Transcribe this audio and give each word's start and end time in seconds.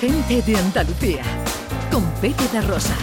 Gente 0.00 0.42
de 0.42 0.56
Andalucía, 0.56 1.22
con 1.90 2.04
Pepe 2.20 2.46
de 2.52 2.60
Rosa. 2.62 2.94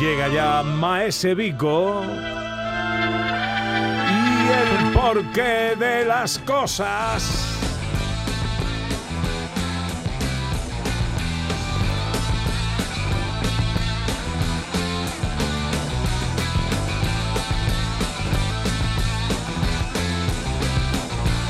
Llega 0.00 0.28
ya 0.28 0.62
Maese 0.62 1.34
Vico 1.34 2.04
porqué 5.00 5.76
de 5.78 6.04
las 6.04 6.38
cosas. 6.40 7.22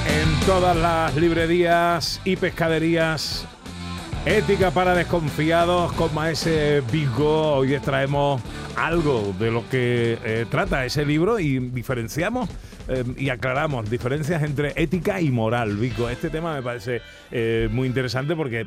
En 0.06 0.40
todas 0.46 0.76
las 0.76 1.14
librerías 1.16 2.20
y 2.24 2.36
pescaderías 2.36 3.47
Ética 4.28 4.70
para 4.70 4.94
desconfiados 4.94 5.90
con 5.94 6.14
Maese 6.14 6.82
Vigo. 6.92 7.54
Hoy 7.54 7.72
extraemos 7.72 8.42
algo 8.76 9.34
de 9.38 9.50
lo 9.50 9.66
que 9.70 10.18
eh, 10.22 10.44
trata 10.50 10.84
ese 10.84 11.06
libro 11.06 11.40
y 11.40 11.58
diferenciamos 11.58 12.46
eh, 12.88 13.04
y 13.16 13.30
aclaramos 13.30 13.88
diferencias 13.90 14.42
entre 14.42 14.74
ética 14.76 15.18
y 15.22 15.30
moral, 15.30 15.78
Vico. 15.78 16.10
Este 16.10 16.28
tema 16.28 16.54
me 16.54 16.62
parece 16.62 17.00
eh, 17.30 17.70
muy 17.72 17.88
interesante 17.88 18.36
porque 18.36 18.66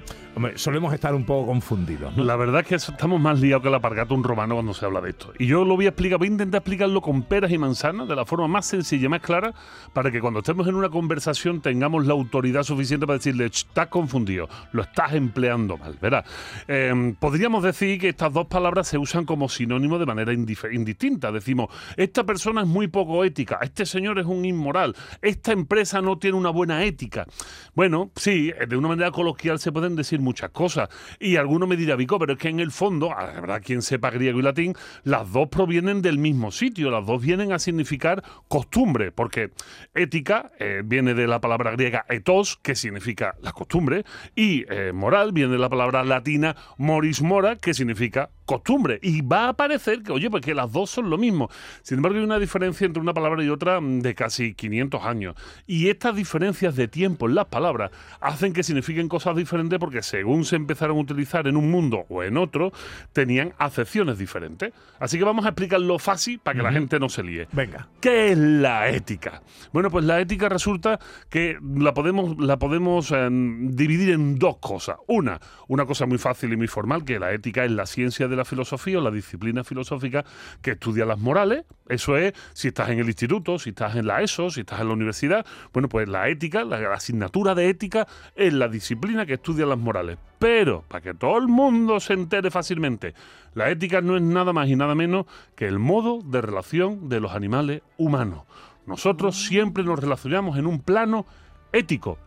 solemos 0.55 0.95
estar 0.95 1.13
un 1.13 1.25
poco 1.25 1.45
confundidos. 1.45 2.17
La 2.17 2.35
verdad 2.35 2.61
es 2.61 2.67
que 2.67 2.75
estamos 2.75 3.21
más 3.21 3.39
liados 3.39 3.63
que 3.63 3.69
la 3.69 3.79
pargata 3.79 4.15
un 4.15 4.23
romano 4.23 4.55
cuando 4.55 4.73
se 4.73 4.83
habla 4.83 4.99
de 4.99 5.11
esto. 5.11 5.31
Y 5.37 5.45
yo 5.45 5.63
lo 5.63 5.75
voy 5.75 5.85
a 5.85 5.89
explicar, 5.89 6.17
voy 6.17 6.27
a 6.27 6.31
intentar 6.31 6.59
explicarlo 6.59 7.01
con 7.01 7.21
peras 7.21 7.51
y 7.51 7.59
manzanas 7.59 8.07
de 8.07 8.15
la 8.15 8.25
forma 8.25 8.47
más 8.47 8.65
sencilla 8.65 9.05
y 9.05 9.09
más 9.09 9.21
clara 9.21 9.53
para 9.93 10.11
que 10.11 10.19
cuando 10.19 10.39
estemos 10.39 10.67
en 10.67 10.73
una 10.73 10.89
conversación 10.89 11.61
tengamos 11.61 12.07
la 12.07 12.13
autoridad 12.13 12.63
suficiente 12.63 13.05
para 13.05 13.17
decirle, 13.17 13.45
estás 13.45 13.87
confundido, 13.87 14.49
lo 14.71 14.81
estás 14.81 15.13
empleando 15.13 15.50
mal, 15.57 15.97
¿verdad? 16.01 16.25
Em, 16.67 17.15
podríamos 17.15 17.63
decir 17.63 17.99
que 17.99 18.09
estas 18.09 18.33
dos 18.33 18.47
palabras 18.47 18.87
se 18.87 18.97
usan 18.97 19.25
como 19.25 19.49
sinónimo 19.49 19.99
de 19.99 20.05
manera 20.05 20.33
indistinta. 20.33 21.31
Decimos, 21.31 21.69
esta 21.97 22.23
persona 22.23 22.61
es 22.61 22.67
muy 22.67 22.87
poco 22.87 23.23
ética, 23.23 23.59
este 23.61 23.85
señor 23.85 24.19
es 24.19 24.25
un 24.25 24.45
inmoral, 24.45 24.95
esta 25.21 25.51
empresa 25.51 26.01
no 26.01 26.17
tiene 26.17 26.37
una 26.37 26.49
buena 26.49 26.83
ética. 26.83 27.25
Bueno, 27.73 28.11
sí, 28.15 28.51
de 28.67 28.77
una 28.77 28.89
manera 28.89 29.11
coloquial 29.11 29.59
se 29.59 29.71
pueden 29.71 29.95
decir 29.95 30.19
muchas 30.19 30.51
cosas. 30.51 30.89
Y 31.19 31.35
alguno 31.35 31.67
me 31.67 31.75
dirá, 31.75 31.95
Vico, 31.95 32.19
pero 32.19 32.33
es 32.33 32.39
que 32.39 32.49
en 32.49 32.59
el 32.59 32.71
fondo, 32.71 33.09
verdad, 33.09 33.61
quien 33.63 33.81
sepa 33.81 34.09
griego 34.11 34.39
y 34.39 34.43
latín, 34.43 34.73
las 35.03 35.31
dos 35.31 35.49
provienen 35.49 36.01
del 36.01 36.17
mismo 36.17 36.51
sitio, 36.51 36.89
las 36.91 37.05
dos 37.05 37.21
vienen 37.21 37.51
a 37.51 37.59
significar 37.59 38.23
costumbre, 38.47 39.11
porque 39.11 39.51
ética 39.93 40.51
eh, 40.59 40.81
viene 40.83 41.13
de 41.13 41.27
la 41.27 41.41
palabra 41.41 41.71
griega 41.71 42.05
etos, 42.09 42.57
que 42.61 42.75
significa 42.75 43.35
la 43.41 43.51
costumbre, 43.51 44.05
y 44.35 44.65
eh, 44.69 44.91
moral 44.93 45.31
viene 45.31 45.40
de 45.49 45.57
la 45.57 45.69
palabra 45.69 46.03
latina 46.03 46.55
moris 46.77 47.21
mora, 47.21 47.55
que 47.55 47.73
significa 47.73 48.29
costumbre. 48.45 48.99
Y 49.01 49.21
va 49.21 49.45
a 49.45 49.49
aparecer 49.49 50.03
que, 50.03 50.11
oye, 50.11 50.29
pues 50.29 50.43
que 50.43 50.53
las 50.53 50.71
dos 50.71 50.89
son 50.89 51.09
lo 51.09 51.17
mismo. 51.17 51.49
Sin 51.81 51.97
embargo, 51.97 52.17
hay 52.17 52.23
una 52.23 52.39
diferencia 52.39 52.85
entre 52.85 53.01
una 53.01 53.13
palabra 53.13 53.43
y 53.43 53.49
otra 53.49 53.79
mm, 53.79 53.99
de 54.01 54.15
casi 54.15 54.53
500 54.53 55.03
años. 55.03 55.35
Y 55.67 55.89
estas 55.89 56.15
diferencias 56.15 56.75
de 56.75 56.87
tiempo 56.87 57.27
en 57.27 57.35
las 57.35 57.45
palabras 57.45 57.91
hacen 58.19 58.53
que 58.53 58.63
signifiquen 58.63 59.07
cosas 59.07 59.35
diferentes 59.35 59.79
porque 59.79 60.01
según 60.03 60.45
se 60.45 60.55
empezaron 60.55 60.97
a 60.97 61.01
utilizar 61.01 61.47
en 61.47 61.57
un 61.57 61.71
mundo 61.71 62.05
o 62.09 62.23
en 62.23 62.37
otro, 62.37 62.71
tenían 63.13 63.53
acepciones 63.57 64.17
diferentes. 64.17 64.73
Así 64.99 65.17
que 65.17 65.23
vamos 65.23 65.45
a 65.45 65.49
explicarlo 65.49 65.97
fácil 65.99 66.39
para 66.39 66.57
que 66.57 66.63
la 66.63 66.71
gente 66.71 66.99
no 66.99 67.09
se 67.09 67.23
líe. 67.23 67.47
Venga. 67.51 67.87
¿Qué 67.99 68.31
es 68.31 68.37
la 68.37 68.89
ética? 68.89 69.41
Bueno, 69.73 69.89
pues 69.89 70.05
la 70.05 70.19
ética 70.19 70.49
resulta 70.49 70.99
que 71.29 71.57
la 71.75 71.93
podemos, 71.93 72.37
la 72.37 72.57
podemos 72.57 73.11
em, 73.11 73.71
dividir 73.71 74.11
en 74.11 74.37
dos 74.37 74.57
cosas. 74.57 74.97
Una, 75.07 75.39
una 75.67 75.85
cosa 75.85 76.05
muy 76.05 76.17
fácil 76.17 76.53
y 76.53 76.57
muy 76.57 76.67
formal, 76.67 77.03
que 77.03 77.19
la 77.19 77.31
ética 77.33 77.65
es 77.65 77.71
la 77.71 77.85
ciencia 77.85 78.27
de 78.27 78.30
la 78.35 78.45
filosofía 78.45 78.97
o 78.97 79.01
la 79.01 79.11
disciplina 79.11 79.63
filosófica 79.63 80.23
que 80.61 80.71
estudia 80.71 81.05
las 81.05 81.19
morales. 81.19 81.65
Eso 81.87 82.17
es, 82.17 82.33
si 82.53 82.69
estás 82.69 82.89
en 82.89 82.99
el 82.99 83.07
instituto, 83.07 83.59
si 83.59 83.69
estás 83.69 83.95
en 83.95 84.07
la 84.07 84.21
ESO, 84.21 84.49
si 84.49 84.61
estás 84.61 84.81
en 84.81 84.87
la 84.87 84.93
universidad, 84.93 85.45
bueno, 85.73 85.89
pues 85.89 86.07
la 86.07 86.29
ética, 86.29 86.63
la, 86.63 86.93
asignatura 86.93 87.55
de 87.55 87.69
ética 87.69 88.07
es 88.35 88.53
la 88.53 88.67
disciplina 88.67 89.25
que 89.25 89.33
estudia 89.33 89.65
las 89.65 89.77
morales. 89.77 90.17
Pero, 90.39 90.83
para 90.87 91.01
que 91.01 91.13
todo 91.13 91.37
el 91.37 91.47
mundo 91.47 91.99
se 91.99 92.13
entere 92.13 92.49
fácilmente, 92.49 93.13
la 93.53 93.69
ética 93.69 94.01
no 94.01 94.15
es 94.15 94.23
nada 94.23 94.53
más 94.53 94.67
y 94.69 94.75
nada 94.75 94.95
menos 94.95 95.25
que 95.55 95.67
el 95.67 95.79
modo 95.79 96.21
de 96.23 96.41
relación 96.41 97.09
de 97.09 97.19
los 97.19 97.33
animales 97.33 97.81
humanos. 97.97 98.43
Nosotros 98.87 99.45
siempre 99.45 99.83
nos 99.83 99.99
relacionamos 99.99 100.57
en 100.57 100.65
un 100.65 100.79
plano 100.79 101.25
ético. 101.71 102.17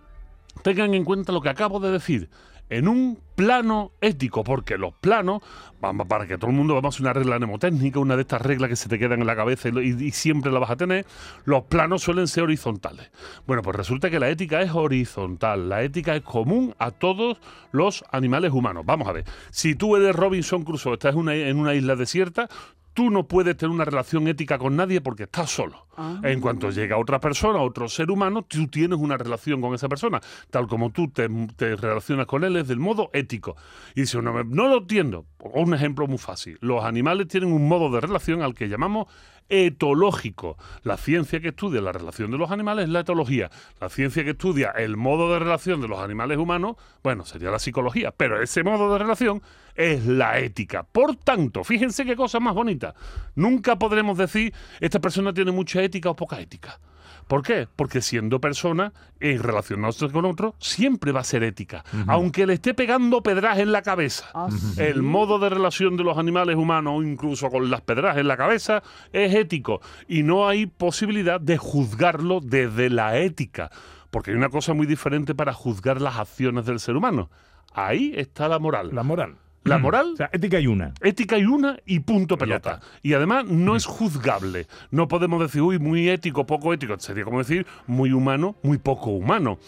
Tengan 0.62 0.94
en 0.94 1.04
cuenta 1.04 1.32
lo 1.32 1.40
que 1.40 1.48
acabo 1.48 1.80
de 1.80 1.90
decir 1.90 2.30
en 2.76 2.88
un 2.88 3.18
plano 3.34 3.92
ético, 4.00 4.44
porque 4.44 4.78
los 4.78 4.94
planos, 4.94 5.42
para 5.80 6.26
que 6.26 6.38
todo 6.38 6.50
el 6.50 6.56
mundo 6.56 6.74
vamos 6.74 6.98
a 6.98 7.02
una 7.02 7.12
regla 7.12 7.38
mnemotécnica, 7.38 7.98
una 7.98 8.16
de 8.16 8.22
estas 8.22 8.42
reglas 8.42 8.70
que 8.70 8.76
se 8.76 8.88
te 8.88 8.98
quedan 8.98 9.20
en 9.20 9.26
la 9.26 9.36
cabeza 9.36 9.68
y, 9.68 10.10
siempre 10.10 10.50
la 10.50 10.58
vas 10.58 10.70
a 10.70 10.76
tener, 10.76 11.06
los 11.44 11.64
planos 11.64 12.02
suelen 12.02 12.28
ser 12.28 12.44
horizontales. 12.44 13.10
Bueno, 13.46 13.62
pues 13.62 13.76
resulta 13.76 14.10
que 14.10 14.18
la 14.18 14.28
ética 14.28 14.60
es 14.62 14.72
horizontal, 14.72 15.68
la 15.68 15.82
ética 15.82 16.16
es 16.16 16.22
común 16.22 16.74
a 16.78 16.90
todos 16.90 17.38
los 17.72 18.04
animales 18.10 18.52
humanos. 18.52 18.84
Vamos 18.86 19.08
a 19.08 19.12
ver, 19.12 19.24
si 19.50 19.74
tú 19.74 19.96
eres 19.96 20.14
Robinson 20.14 20.64
Crusoe, 20.64 20.94
estás 20.94 21.14
en 21.14 21.58
una 21.58 21.74
isla 21.74 21.96
desierta, 21.96 22.48
tú 22.94 23.10
no 23.10 23.26
puedes 23.28 23.56
tener 23.56 23.74
una 23.74 23.84
relación 23.84 24.26
ética 24.28 24.56
con 24.56 24.76
nadie 24.76 25.00
porque 25.00 25.24
estás 25.24 25.50
solo. 25.50 25.86
Ah. 25.96 26.20
En 26.22 26.40
cuanto 26.40 26.70
llega 26.70 26.96
otra 26.96 27.20
persona, 27.20 27.60
otro 27.60 27.88
ser 27.88 28.10
humano, 28.10 28.42
tú 28.42 28.68
tienes 28.68 28.98
una 28.98 29.16
relación 29.16 29.60
con 29.60 29.74
esa 29.74 29.88
persona, 29.88 30.20
tal 30.50 30.66
como 30.66 30.90
tú 30.90 31.08
te, 31.08 31.28
relacionas 31.76 32.26
con 32.26 32.44
él 32.44 32.56
es 32.56 32.68
del 32.68 32.80
modo 32.80 33.10
ético. 33.12 33.56
Y 33.94 34.06
si 34.06 34.16
no, 34.18 34.42
no 34.44 34.68
lo 34.68 34.78
entiendo, 34.78 35.26
un 35.40 35.74
ejemplo 35.74 36.06
muy 36.06 36.18
fácil. 36.18 36.56
Los 36.60 36.84
animales 36.84 37.28
tienen 37.28 37.52
un 37.52 37.68
modo 37.68 37.90
de 37.90 38.00
relación 38.00 38.42
al 38.42 38.54
que 38.54 38.68
llamamos 38.68 39.06
etológico. 39.48 40.56
La 40.82 40.96
ciencia 40.96 41.40
que 41.40 41.48
estudia 41.48 41.80
la 41.80 41.92
relación 41.92 42.30
de 42.30 42.38
los 42.38 42.50
animales 42.50 42.84
es 42.84 42.90
la 42.90 43.00
etología. 43.00 43.50
La 43.80 43.88
ciencia 43.88 44.24
que 44.24 44.30
estudia 44.30 44.70
el 44.70 44.96
modo 44.96 45.32
de 45.32 45.38
relación 45.38 45.80
de 45.80 45.88
los 45.88 45.98
animales 45.98 46.38
humanos, 46.38 46.76
bueno, 47.02 47.24
sería 47.24 47.50
la 47.50 47.58
psicología, 47.58 48.10
pero 48.10 48.42
ese 48.42 48.62
modo 48.62 48.92
de 48.92 48.98
relación 48.98 49.42
es 49.74 50.06
la 50.06 50.38
ética. 50.38 50.84
Por 50.84 51.16
tanto, 51.16 51.64
fíjense 51.64 52.04
qué 52.04 52.16
cosa 52.16 52.40
más 52.40 52.54
bonita. 52.54 52.94
Nunca 53.34 53.76
podremos 53.78 54.18
decir, 54.18 54.54
esta 54.80 55.00
persona 55.00 55.32
tiene 55.32 55.52
mucha 55.52 55.82
ética 55.82 56.10
o 56.10 56.16
poca 56.16 56.40
ética. 56.40 56.78
¿Por 57.26 57.42
qué? 57.42 57.66
Porque 57.74 58.02
siendo 58.02 58.40
persona, 58.40 58.92
en 59.20 59.42
relacionarse 59.42 60.08
con 60.10 60.24
otro, 60.24 60.54
siempre 60.58 61.12
va 61.12 61.20
a 61.20 61.24
ser 61.24 61.42
ética. 61.42 61.84
Aunque 62.06 62.46
le 62.46 62.54
esté 62.54 62.74
pegando 62.74 63.22
pedras 63.22 63.58
en 63.58 63.72
la 63.72 63.82
cabeza. 63.82 64.26
Ah, 64.34 64.48
el 64.76 65.02
modo 65.02 65.38
de 65.38 65.48
relación 65.48 65.96
de 65.96 66.04
los 66.04 66.18
animales 66.18 66.56
humanos, 66.56 67.02
incluso 67.04 67.50
con 67.50 67.70
las 67.70 67.80
pedras 67.80 68.18
en 68.18 68.28
la 68.28 68.36
cabeza, 68.36 68.82
es 69.12 69.34
ético. 69.34 69.80
Y 70.08 70.22
no 70.22 70.48
hay 70.48 70.66
posibilidad 70.66 71.40
de 71.40 71.56
juzgarlo 71.56 72.40
desde 72.40 72.90
la 72.90 73.18
ética. 73.18 73.70
Porque 74.10 74.30
hay 74.30 74.36
una 74.36 74.50
cosa 74.50 74.74
muy 74.74 74.86
diferente 74.86 75.34
para 75.34 75.52
juzgar 75.52 76.00
las 76.00 76.18
acciones 76.18 76.66
del 76.66 76.78
ser 76.78 76.96
humano. 76.96 77.30
Ahí 77.72 78.12
está 78.16 78.48
la 78.48 78.58
moral. 78.58 78.90
La 78.92 79.02
moral. 79.02 79.36
La 79.64 79.78
mm. 79.78 79.82
moral. 79.82 80.10
O 80.14 80.16
sea, 80.16 80.30
ética 80.32 80.58
hay 80.58 80.66
una. 80.66 80.92
Ética 81.00 81.36
hay 81.36 81.44
una 81.44 81.78
y 81.86 82.00
punto 82.00 82.38
pelota. 82.38 82.80
Y 83.02 83.14
además 83.14 83.46
no 83.46 83.72
mm. 83.72 83.76
es 83.76 83.86
juzgable. 83.86 84.66
No 84.90 85.08
podemos 85.08 85.40
decir, 85.40 85.62
uy, 85.62 85.78
muy 85.78 86.08
ético, 86.08 86.46
poco 86.46 86.72
ético. 86.72 86.98
Sería 86.98 87.24
como 87.24 87.38
decir 87.38 87.66
muy 87.86 88.12
humano, 88.12 88.56
muy 88.62 88.78
poco 88.78 89.10
humano 89.10 89.58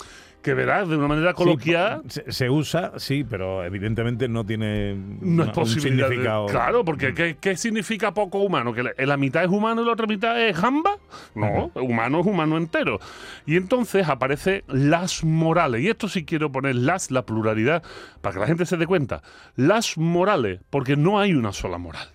que 0.46 0.54
verás 0.54 0.88
de 0.88 0.96
una 0.96 1.08
manera 1.08 1.34
coloquial. 1.34 2.02
se, 2.06 2.48
usa, 2.48 2.92
sí, 2.98 3.26
pero 3.28 3.64
evidentemente 3.64 4.28
no 4.28 4.46
tiene 4.46 4.94
no 4.94 5.42
es 5.42 5.72
significado. 5.72 6.46
claro, 6.46 6.84
porque 6.84 7.10
mm. 7.10 7.40
¿qué, 7.40 7.56
significa 7.56 8.14
poco 8.14 8.38
humano? 8.38 8.72
¿Que 8.72 8.84
la, 9.04 9.16
mitad 9.16 9.42
es 9.42 9.50
humano 9.50 9.82
y 9.82 9.86
la 9.86 9.94
otra 9.94 10.06
mitad 10.06 10.40
es 10.40 10.56
jamba? 10.56 10.98
No, 11.34 11.72
humano 11.74 12.20
es 12.20 12.26
humano 12.26 12.58
entero. 12.58 13.00
Y 13.44 13.56
entonces 13.56 14.08
aparece 14.08 14.62
las 14.68 15.24
morales. 15.24 15.82
Y 15.82 15.88
esto 15.88 16.08
sí 16.08 16.24
quiero 16.24 16.52
poner 16.52 16.76
las, 16.76 17.10
la 17.10 17.26
pluralidad, 17.26 17.82
para 18.20 18.34
que 18.34 18.38
la 18.38 18.46
gente 18.46 18.66
se 18.66 18.76
dé 18.76 18.86
cuenta. 18.86 19.22
Las 19.56 19.98
morales, 19.98 20.60
porque 20.70 20.96
no 20.96 21.18
hay 21.18 21.34
una 21.34 21.52
sola 21.52 21.78
moral 21.78 22.06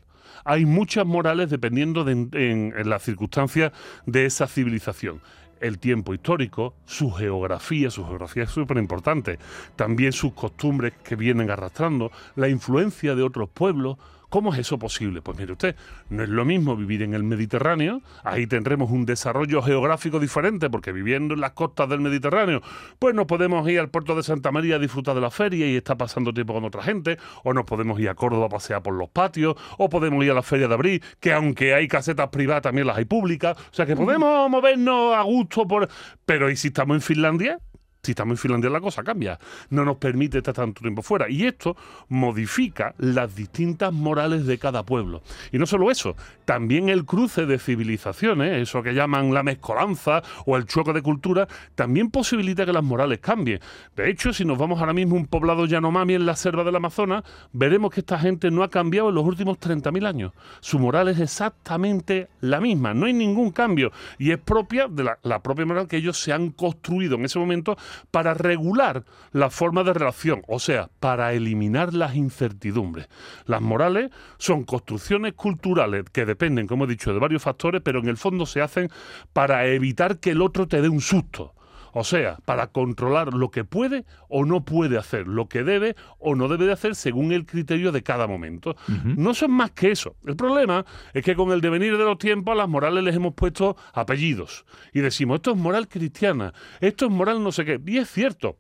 hay 0.44 0.66
muchas 0.66 1.06
morales 1.06 1.52
dependiendo 1.52 2.04
de 2.04 2.14
en, 2.14 2.90
las 2.90 3.04
circunstancias 3.04 3.72
de 4.08 4.26
esa 4.26 4.48
civilización 4.48 5.22
el 5.62 5.80
tiempo 5.80 6.14
histórico, 6.14 6.74
su 6.86 7.12
geografía, 7.12 7.90
su 7.90 8.06
geografía 8.06 8.44
es 8.44 8.50
súper 8.50 8.78
importante, 8.78 9.40
también 9.76 10.12
sus 10.12 10.34
costumbres 10.34 10.94
que 11.04 11.16
vienen 11.16 11.50
arrastrando, 11.50 12.12
la 12.36 12.50
influencia 12.50 13.16
de 13.16 13.24
otros 13.24 13.50
pueblos, 13.50 13.98
¿Cómo 14.32 14.54
es 14.54 14.60
eso 14.60 14.80
posible? 14.80 15.22
Pues 15.22 15.38
mire 15.38 15.52
usted, 15.52 15.76
no 16.10 16.24
es 16.24 16.30
lo 16.30 16.46
mismo 16.46 16.78
vivir 16.78 17.02
en 17.02 17.14
el 17.14 17.22
Mediterráneo, 17.22 18.02
ahí 18.24 18.48
tendremos 18.48 18.90
un 18.90 19.06
desarrollo 19.06 19.62
geográfico 19.62 20.22
diferente, 20.22 20.70
porque 20.70 20.94
viviendo 20.94 21.34
en 21.34 21.42
las 21.42 21.52
costas 21.52 21.90
del 21.90 22.00
Mediterráneo, 22.00 22.62
pues 22.98 23.14
nos 23.14 23.26
podemos 23.26 23.68
ir 23.68 23.82
al 23.82 23.90
puerto 23.90 24.16
de 24.16 24.24
Santa 24.24 24.54
María 24.54 24.78
a 24.78 24.80
disfrutar 24.80 25.16
de 25.16 25.22
la 25.22 25.32
feria 25.32 25.68
y 25.68 25.76
estar 25.76 25.98
pasando 25.98 26.34
tiempo 26.34 26.54
con 26.54 26.64
otra 26.64 26.82
gente, 26.82 27.18
o 27.44 27.54
nos 27.54 27.66
podemos 27.66 28.00
ir 28.00 28.08
a 28.08 28.16
Córdoba 28.16 28.46
a 28.46 28.50
pasear 28.50 28.82
por 28.82 28.94
los 28.94 29.10
patios, 29.10 29.56
o 29.78 29.90
podemos 29.90 30.24
ir 30.24 30.32
a 30.32 30.36
la 30.36 30.44
feria 30.44 30.70
de 30.70 30.76
abril, 30.76 31.04
que 31.20 31.34
aunque 31.34 31.74
hay 31.74 31.90
casetas 31.90 32.30
privadas, 32.30 32.62
también 32.62 32.88
las 32.88 32.96
hay 32.96 33.04
públicas, 33.04 33.58
o 33.58 33.74
sea 33.74 33.86
que 33.86 33.98
podemos 33.98 34.50
movernos 34.50 35.14
a 35.14 35.24
gusto 35.24 35.68
por... 35.68 35.90
Pero 36.26 36.50
¿y 36.50 36.56
si 36.56 36.70
estamos 36.70 36.96
en 36.96 37.02
Finlandia? 37.02 37.60
Si 38.04 38.14
estamos 38.14 38.34
en 38.34 38.38
Finlandia 38.38 38.72
la 38.72 38.82
cosa 38.82 39.04
cambia, 39.04 39.38
no 39.70 39.86
nos 39.86 39.98
permite 39.98 40.40
estar 40.40 40.56
tanto 40.56 40.82
tiempo 40.82 41.04
fuera. 41.04 41.30
Y 41.30 41.46
esto 41.46 41.78
modifica 42.10 42.96
las 42.98 43.36
distintas 43.36 43.94
morales 43.94 44.48
de 44.48 44.58
cada 44.58 44.82
pueblo. 44.84 45.22
Y 45.52 45.60
no 45.60 45.68
solo 45.68 45.92
eso, 45.92 46.16
también 46.46 46.90
el 46.90 47.06
cruce 47.06 47.46
de 47.46 47.60
civilizaciones, 47.60 48.60
eso 48.60 48.82
que 48.82 48.96
llaman 48.96 49.32
la 49.36 49.44
mezcolanza 49.44 50.24
o 50.48 50.58
el 50.58 50.66
choque 50.66 50.94
de 50.94 51.04
cultura, 51.04 51.48
también 51.76 52.10
posibilita 52.10 52.66
que 52.66 52.74
las 52.74 52.84
morales 52.84 53.20
cambien. 53.20 53.60
De 53.96 54.10
hecho, 54.10 54.34
si 54.34 54.46
nos 54.46 54.58
vamos 54.58 54.80
ahora 54.80 54.94
mismo 54.94 55.16
a 55.16 55.20
un 55.20 55.28
poblado 55.28 55.68
Yanomami 55.68 56.16
en 56.16 56.26
la 56.26 56.36
selva 56.36 56.64
del 56.64 56.78
Amazonas, 56.78 57.24
veremos 57.54 57.94
que 57.94 58.00
esta 58.00 58.18
gente 58.18 58.50
no 58.50 58.64
ha 58.64 58.72
cambiado 58.72 59.10
en 59.10 59.16
los 59.16 59.26
últimos 59.26 59.60
30.000 59.60 60.08
años. 60.08 60.34
Su 60.60 60.80
moral 60.80 61.08
es 61.10 61.20
exactamente 61.20 62.30
la 62.40 62.60
misma, 62.62 62.96
no 62.96 63.06
hay 63.06 63.14
ningún 63.14 63.52
cambio. 63.52 63.92
Y 64.18 64.32
es 64.32 64.40
propia 64.40 64.88
de 64.88 65.04
la, 65.04 65.20
la 65.22 65.44
propia 65.44 65.68
moral 65.68 65.88
que 65.88 65.98
ellos 65.98 66.20
se 66.20 66.34
han 66.34 66.50
construido 66.50 67.16
en 67.18 67.26
ese 67.26 67.38
momento 67.38 67.78
para 68.12 68.34
regular 68.34 69.04
la 69.32 69.50
forma 69.50 69.84
de 69.84 69.94
relación, 69.94 70.44
o 70.48 70.60
sea, 70.60 70.90
para 71.00 71.34
eliminar 71.34 71.94
las 71.94 72.16
incertidumbres. 72.16 73.08
Las 73.46 73.62
morales 73.62 74.12
son 74.38 74.64
construcciones 74.64 75.34
culturales 75.34 76.06
que 76.12 76.26
dependen, 76.26 76.68
como 76.68 76.86
he 76.86 76.88
dicho, 76.88 77.14
de 77.14 77.20
varios 77.20 77.44
factores, 77.44 77.82
pero 77.84 78.00
en 78.00 78.08
el 78.08 78.18
fondo 78.18 78.46
se 78.46 78.62
hacen 78.62 78.90
para 79.34 79.66
evitar 79.68 80.20
que 80.20 80.32
el 80.32 80.42
otro 80.42 80.68
te 80.68 80.82
dé 80.82 80.90
un 80.90 81.02
susto. 81.02 81.54
O 81.94 82.04
sea, 82.04 82.38
para 82.46 82.68
controlar 82.68 83.34
lo 83.34 83.52
que 83.52 83.64
puede 83.64 84.06
o 84.30 84.46
no 84.46 84.64
puede 84.64 84.98
hacer, 84.98 85.28
lo 85.28 85.48
que 85.48 85.64
debe 85.64 85.96
o 86.20 86.36
no 86.36 86.48
debe 86.48 86.66
de 86.66 86.74
hacer 86.74 86.96
según 86.96 87.32
el 87.32 87.46
criterio 87.46 87.92
de 87.92 88.04
cada 88.04 88.28
momento. 88.28 88.76
No 89.04 89.34
son 89.34 89.52
más 89.52 89.72
que 89.72 89.92
eso. 89.92 90.16
El 90.26 90.36
problema 90.36 90.86
es 91.14 91.24
que 91.24 91.36
con 91.36 91.52
el 91.52 91.62
devenir 91.62 91.98
de 91.98 92.04
los 92.04 92.18
tiempos 92.18 92.54
a 92.54 92.56
las 92.56 92.70
morales 92.70 93.04
les 93.04 93.16
hemos 93.16 93.34
puesto 93.34 93.76
apellidos 93.94 94.66
y 94.94 95.02
decimos, 95.02 95.36
esto 95.36 95.52
es 95.52 95.58
moral 95.58 95.88
cristiana, 95.88 96.54
esto 96.80 97.06
es 97.06 97.12
moral 97.12 97.44
no 97.44 97.52
sé 97.52 97.66
qué. 97.66 97.82
Y 97.86 97.98
es 97.98 98.10
cierto, 98.10 98.58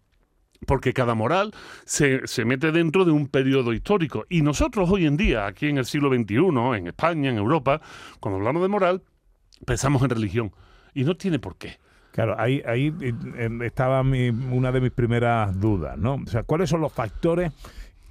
porque 0.65 0.93
cada 0.93 1.15
moral 1.15 1.53
se, 1.85 2.27
se, 2.27 2.45
mete 2.45 2.71
dentro 2.71 3.05
de 3.05 3.11
un 3.11 3.27
periodo 3.27 3.73
histórico. 3.73 4.25
Y 4.29 4.41
nosotros 4.41 4.89
hoy 4.89 5.05
en 5.05 5.17
día, 5.17 5.47
aquí 5.47 5.67
en 5.67 5.77
el 5.77 5.85
siglo 5.85 6.09
XXI, 6.09 6.77
en 6.77 6.87
España, 6.87 7.29
en 7.29 7.37
Europa, 7.37 7.81
cuando 8.19 8.37
hablamos 8.37 8.61
de 8.61 8.67
moral, 8.67 9.03
pensamos 9.65 10.01
en 10.03 10.09
religión. 10.09 10.53
Y 10.93 11.03
no 11.03 11.15
tiene 11.15 11.39
por 11.39 11.57
qué. 11.57 11.79
Claro, 12.11 12.35
ahí, 12.37 12.61
ahí 12.65 12.93
eh, 13.01 13.59
estaba 13.63 14.03
mi, 14.03 14.29
una 14.29 14.71
de 14.71 14.81
mis 14.81 14.91
primeras 14.91 15.59
dudas, 15.59 15.97
¿no? 15.97 16.15
O 16.15 16.27
sea, 16.27 16.43
¿cuáles 16.43 16.69
son 16.69 16.81
los 16.81 16.91
factores 16.91 17.51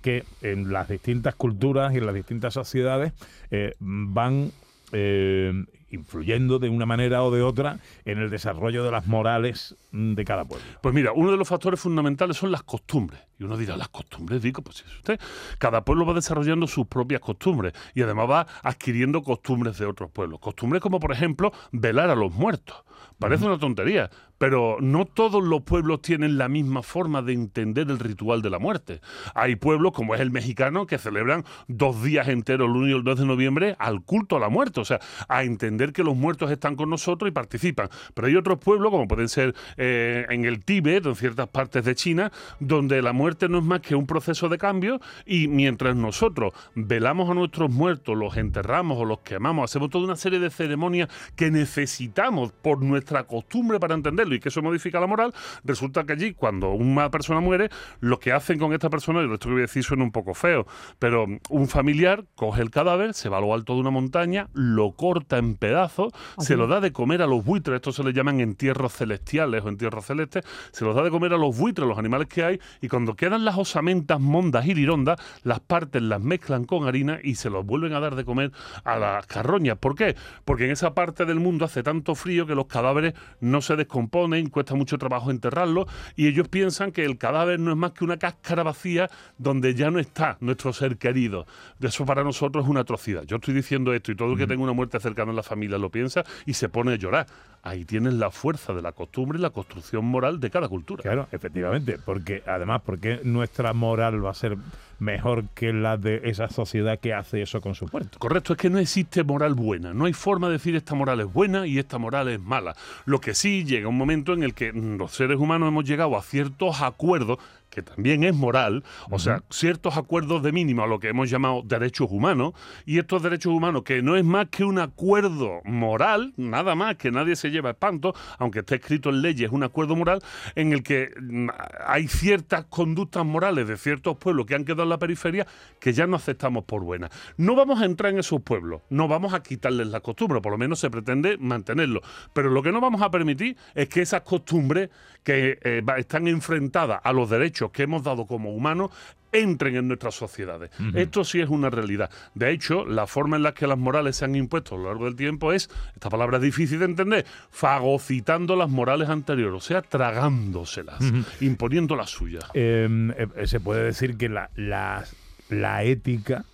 que 0.00 0.25
en 0.41 0.73
las 0.73 0.88
distintas 0.88 1.35
culturas 1.35 1.93
y 1.93 1.99
en 1.99 2.06
las 2.06 2.14
distintas 2.14 2.55
sociedades 2.55 3.12
eh, 3.50 3.75
van 3.79 4.50
eh, 4.93 5.52
influyendo 5.91 6.58
de 6.58 6.69
una 6.69 6.87
manera 6.87 7.23
o 7.23 7.31
de 7.31 7.43
otra 7.43 7.79
en 8.05 8.19
el 8.19 8.31
desarrollo 8.31 8.85
de 8.85 8.91
las 8.91 9.06
morales 9.06 9.76
de 9.93 10.25
cada 10.25 10.44
pueblo. 10.44 10.64
Pues 10.81 10.94
mira, 10.94 11.12
uno 11.12 11.31
de 11.31 11.37
los 11.37 11.49
factores 11.49 11.81
fundamentales 11.81 12.37
son 12.37 12.50
las 12.50 12.62
costumbres. 12.62 13.20
Y 13.38 13.44
uno 13.44 13.56
dirá, 13.56 13.76
las 13.76 13.88
costumbres, 13.88 14.41
digo, 14.41 14.62
pues 14.62 14.85
es 14.87 14.97
usted. 14.97 15.20
Cada 15.58 15.85
pueblo 15.85 16.06
va 16.06 16.14
desarrollando 16.14 16.67
sus 16.67 16.87
propias 16.87 17.20
costumbres 17.20 17.73
y 17.94 18.02
además 18.02 18.31
va 18.31 18.47
adquiriendo 18.62 19.23
costumbres 19.23 19.79
de 19.79 19.87
otros 19.87 20.11
pueblos. 20.11 20.41
Costumbres 20.41 20.81
como, 20.81 21.00
por 21.00 21.12
ejemplo, 21.12 21.52
velar 21.73 22.11
a 22.11 22.14
los 22.14 22.32
muertos. 22.32 22.76
Parece 23.20 23.44
una 23.44 23.58
tontería, 23.58 24.11
pero 24.40 24.78
no 24.81 25.04
todos 25.04 25.44
los 25.44 25.64
pueblos 25.64 26.00
tienen 26.00 26.38
la 26.38 26.48
misma 26.48 26.82
forma 26.82 27.20
de 27.20 27.34
entender 27.34 27.90
el 27.90 27.98
ritual 27.98 28.40
de 28.40 28.48
la 28.48 28.58
muerte. 28.58 29.02
Hay 29.34 29.56
pueblos, 29.56 29.92
como 29.92 30.14
es 30.14 30.20
el 30.22 30.31
mexicano, 30.31 30.87
que 30.87 30.96
celebran 30.96 31.44
dos 31.69 32.02
días 32.02 32.26
enteros, 32.26 32.70
el 32.70 32.75
1 32.75 32.88
y 32.88 32.92
el 32.92 33.04
2 33.04 33.19
de 33.19 33.26
noviembre, 33.26 33.76
al 33.78 34.02
culto 34.02 34.37
a 34.37 34.40
la 34.40 34.48
muerte, 34.48 34.81
o 34.81 34.84
sea, 34.87 34.98
a 35.28 35.44
entender 35.44 35.92
que 35.92 36.02
los 36.02 36.16
muertos 36.16 36.50
están 36.50 36.75
con 36.75 36.88
nosotros 36.88 37.28
y 37.28 37.32
participan. 37.32 37.90
Pero 38.14 38.28
hay 38.28 38.37
otros 38.37 38.58
pueblos, 38.60 38.90
como 38.90 39.06
pueden 39.06 39.28
ser 39.28 39.54
eh, 39.76 40.25
en 40.31 40.46
el 40.46 40.64
Tíbet 40.64 41.04
o 41.04 41.10
en 41.10 41.16
ciertas 41.16 41.48
partes 41.48 41.84
de 41.84 41.94
China, 41.94 42.32
donde 42.60 43.02
la 43.02 43.12
muerte 43.12 43.46
no 43.46 43.58
es 43.58 43.64
más 43.64 43.82
que 43.82 43.94
un 43.94 44.06
proceso 44.06 44.48
de 44.48 44.56
cambio 44.56 45.00
y 45.26 45.48
mientras 45.48 45.94
nosotros 45.96 46.54
velamos 46.75 47.28
a 47.28 47.34
nuestros 47.34 47.70
muertos, 47.70 48.16
los 48.16 48.38
enterramos 48.38 48.96
o 48.96 49.04
los 49.04 49.19
quemamos, 49.19 49.70
hacemos 49.70 49.90
toda 49.90 50.06
una 50.06 50.16
serie 50.16 50.38
de 50.38 50.48
ceremonias 50.48 51.10
que 51.37 51.50
necesitamos 51.50 52.52
por 52.52 52.82
nuestra 52.82 53.25
costumbre 53.25 53.78
para 53.78 53.92
entenderlo 53.92 54.29
y 54.34 54.40
que 54.40 54.48
eso 54.48 54.62
modifica 54.62 55.00
la 55.00 55.06
moral, 55.06 55.34
resulta 55.64 56.04
que 56.04 56.12
allí, 56.12 56.34
cuando 56.34 56.70
una 56.72 57.10
persona 57.10 57.40
muere, 57.40 57.70
lo 58.00 58.18
que 58.18 58.32
hacen 58.32 58.58
con 58.58 58.72
esta 58.72 58.90
persona, 58.90 59.22
y 59.22 59.32
esto 59.32 59.48
que 59.48 59.52
voy 59.52 59.60
a 59.60 59.62
decir 59.62 59.84
suena 59.84 60.04
un 60.04 60.12
poco 60.12 60.34
feo, 60.34 60.66
pero 60.98 61.26
un 61.48 61.68
familiar 61.68 62.24
coge 62.34 62.62
el 62.62 62.70
cadáver, 62.70 63.14
se 63.14 63.28
va 63.28 63.38
a 63.38 63.40
lo 63.40 63.54
alto 63.54 63.74
de 63.74 63.80
una 63.80 63.90
montaña, 63.90 64.48
lo 64.52 64.92
corta 64.92 65.38
en 65.38 65.54
pedazos, 65.54 66.12
se 66.38 66.56
lo 66.56 66.66
da 66.66 66.80
de 66.80 66.92
comer 66.92 67.22
a 67.22 67.26
los 67.26 67.44
buitres, 67.44 67.76
esto 67.76 67.92
se 67.92 68.04
le 68.04 68.12
llaman 68.12 68.40
entierros 68.40 68.92
celestiales 68.92 69.64
o 69.64 69.68
entierros 69.68 70.04
celestes, 70.04 70.44
se 70.72 70.84
los 70.84 70.94
da 70.94 71.02
de 71.02 71.10
comer 71.10 71.32
a 71.32 71.38
los 71.38 71.56
buitres, 71.56 71.86
los 71.86 71.98
animales 71.98 72.28
que 72.28 72.44
hay, 72.44 72.60
y 72.80 72.88
cuando 72.88 73.14
quedan 73.14 73.44
las 73.44 73.56
osamentas, 73.56 74.20
mondas 74.20 74.66
y 74.66 74.74
lirondas, 74.74 75.20
las 75.42 75.60
partes 75.60 76.02
las 76.02 76.20
mezclan 76.20 76.64
con 76.64 76.86
harina 76.86 77.18
y 77.22 77.34
se 77.34 77.50
los 77.50 77.64
vuelven 77.64 77.92
a 77.94 78.00
dar 78.00 78.14
de 78.14 78.24
comer 78.24 78.52
a 78.84 78.96
las 78.98 79.26
carroñas. 79.26 79.78
¿Por 79.78 79.94
qué? 79.94 80.16
Porque 80.44 80.64
en 80.64 80.70
esa 80.70 80.94
parte 80.94 81.24
del 81.24 81.40
mundo 81.40 81.64
hace 81.64 81.82
tanto 81.82 82.14
frío 82.14 82.46
que 82.46 82.54
los 82.54 82.66
cadáveres 82.66 83.14
no 83.40 83.60
se 83.60 83.76
descomponen, 83.76 84.10
cuesta 84.50 84.75
mucho 84.75 84.99
trabajo 84.99 85.31
enterrarlo 85.31 85.87
y 86.17 86.26
ellos 86.26 86.49
piensan 86.49 86.93
que 86.93 87.05
el 87.05 87.19
cadáver 87.19 87.61
no 87.61 87.70
es 87.70 87.76
más 87.76 87.93
que 87.93 88.05
una 88.05 88.19
cáscara 88.19 88.62
vacía 88.62 89.11
donde 89.38 89.75
ya 89.75 89.90
no 89.90 89.99
está 89.99 90.37
nuestro 90.40 90.72
ser 90.72 90.96
querido. 90.96 91.46
Eso 91.81 92.05
para 92.05 92.25
nosotros 92.25 92.64
es 92.64 92.70
una 92.70 92.81
atrocidad. 92.81 93.25
Yo 93.25 93.37
estoy 93.37 93.55
diciendo 93.55 93.93
esto 93.93 94.12
y 94.12 94.17
todo 94.17 94.32
el 94.32 94.38
que 94.38 94.46
tenga 94.46 94.62
una 94.62 94.72
muerte 94.72 95.00
cercana 95.00 95.31
en 95.31 95.37
la 95.37 95.43
familia 95.43 95.78
lo 95.78 95.90
piensa 95.90 96.25
y 96.46 96.55
se 96.55 96.69
pone 96.69 96.93
a 96.93 96.96
llorar. 96.96 97.26
Ahí 97.62 97.84
tienes 97.84 98.14
la 98.14 98.31
fuerza 98.31 98.72
de 98.72 98.82
la 98.82 98.93
costumbre 98.93 99.38
y 99.38 99.43
la 99.43 99.50
construcción 99.50 100.05
moral 100.05 100.40
de 100.40 100.50
cada 100.50 100.69
cultura. 100.69 101.02
Claro, 101.02 101.28
efectivamente, 101.31 101.99
porque 102.05 102.43
además, 102.46 102.82
porque 102.84 103.20
nuestra 103.23 103.73
moral 103.75 104.25
va 104.25 104.31
a 104.31 104.34
ser 104.34 104.56
mejor 105.00 105.49
que 105.55 105.73
la 105.73 105.97
de 105.97 106.20
esa 106.25 106.49
sociedad 106.49 106.99
que 106.99 107.14
hace 107.14 107.43
eso 107.43 107.61
con 107.61 107.75
su 107.75 107.87
puerto. 107.87 108.19
Correcto, 108.19 108.52
es 108.52 108.58
que 108.58 108.70
no 108.70 108.79
existe 108.79 109.25
moral 109.25 109.55
buena. 109.55 109.93
No 109.94 110.05
hay 110.05 110.12
forma 110.12 110.49
de 110.49 110.55
decir 110.55 110.76
esta 110.76 110.94
moral 110.94 111.20
es 111.20 111.32
buena 111.32 111.67
y 111.67 111.79
esta 111.79 111.99
moral 111.99 112.29
es 112.29 112.41
mala. 112.41 112.76
Lo 113.06 113.20
que 113.20 113.35
sí 113.35 113.64
llega 113.64 113.88
un 113.88 113.97
momento 113.97 114.32
en 114.32 114.43
el 114.43 114.55
que 114.55 114.73
los 114.73 115.12
seres 115.12 115.38
humanos 115.38 115.69
hemos 115.69 115.85
llegado 115.85 116.16
a 116.16 116.23
ciertos 116.23 116.83
acuerdos 116.83 117.38
que 117.70 117.82
también 117.82 118.24
es 118.24 118.34
moral, 118.34 118.84
o 119.10 119.18
sea, 119.18 119.42
ciertos 119.48 119.96
acuerdos 119.96 120.42
de 120.42 120.52
mínimo 120.52 120.82
a 120.82 120.86
lo 120.86 120.98
que 120.98 121.08
hemos 121.08 121.30
llamado 121.30 121.62
derechos 121.64 122.08
humanos, 122.10 122.52
y 122.84 122.98
estos 122.98 123.22
derechos 123.22 123.52
humanos 123.52 123.82
que 123.84 124.02
no 124.02 124.16
es 124.16 124.24
más 124.24 124.48
que 124.48 124.64
un 124.64 124.78
acuerdo 124.78 125.60
moral, 125.64 126.34
nada 126.36 126.74
más, 126.74 126.96
que 126.96 127.10
nadie 127.10 127.36
se 127.36 127.50
lleva 127.50 127.70
espanto, 127.70 128.14
aunque 128.38 128.60
esté 128.60 128.76
escrito 128.76 129.10
en 129.10 129.22
leyes, 129.22 129.48
es 129.48 129.52
un 129.52 129.62
acuerdo 129.62 129.96
moral 129.96 130.20
en 130.54 130.72
el 130.72 130.82
que 130.82 131.10
mm, 131.20 131.48
hay 131.86 132.08
ciertas 132.08 132.64
conductas 132.66 133.24
morales 133.24 133.68
de 133.68 133.76
ciertos 133.76 134.16
pueblos 134.16 134.46
que 134.46 134.54
han 134.54 134.64
quedado 134.64 134.82
en 134.82 134.88
la 134.88 134.98
periferia 134.98 135.46
que 135.78 135.92
ya 135.92 136.06
no 136.06 136.16
aceptamos 136.16 136.64
por 136.64 136.82
buenas. 136.82 137.10
No 137.36 137.54
vamos 137.54 137.80
a 137.80 137.84
entrar 137.84 138.12
en 138.12 138.18
esos 138.18 138.42
pueblos, 138.42 138.82
no 138.90 139.08
vamos 139.08 139.32
a 139.32 139.42
quitarles 139.42 139.88
la 139.88 140.00
costumbre, 140.00 140.40
por 140.40 140.52
lo 140.52 140.58
menos 140.58 140.80
se 140.80 140.90
pretende 140.90 141.36
mantenerlo, 141.38 142.02
pero 142.32 142.50
lo 142.50 142.62
que 142.62 142.72
no 142.72 142.80
vamos 142.80 143.02
a 143.02 143.10
permitir 143.10 143.56
es 143.74 143.88
que 143.88 144.02
esas 144.02 144.22
costumbres 144.22 144.90
que 145.22 145.58
eh, 145.62 145.82
están 145.98 146.26
enfrentadas 146.28 147.00
a 147.02 147.12
los 147.12 147.28
derechos 147.28 147.60
que 147.69 147.83
hemos 147.83 148.02
dado 148.02 148.26
como 148.26 148.52
humanos 148.52 148.90
entren 149.33 149.76
en 149.76 149.87
nuestras 149.87 150.14
sociedades. 150.14 150.71
Esto 150.95 151.25
sí 151.25 151.40
es 151.40 151.49
una 151.49 151.71
realidad. 151.71 152.11
De 152.35 152.50
hecho, 152.50 152.85
la 152.85 153.07
forma 153.07 153.37
en 153.37 153.45
la 153.45 153.55
que 153.55 153.67
las 153.67 153.79
morales 153.79 154.17
se 154.17 154.25
han 154.25 154.35
impuesto 154.35 154.75
a 154.75 154.79
lo 154.79 154.85
largo 154.87 155.05
del 155.05 155.14
tiempo 155.14 155.52
es, 155.52 155.71
esta 155.95 156.11
palabra 156.11 156.38
es 156.38 156.43
difícil 156.43 156.81
de 156.81 156.87
entender, 156.87 157.26
fagocitando 157.50 158.57
las 158.57 158.69
morales 158.69 159.09
anteriores, 159.09 159.57
o 159.57 159.61
sea, 159.61 159.83
tragándoselas, 159.83 160.99
imponiendo 161.40 161.95
las 161.95 162.11
suyas. 162.11 162.45
Em, 162.55 163.11
eh, 163.12 163.47
se 163.47 163.61
puede 163.61 163.85
decir 163.85 164.17
que 164.17 164.29
la, 164.29 164.50
la 164.57 165.85
ética 165.85 166.45